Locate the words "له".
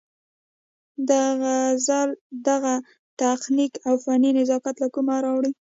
4.83-4.87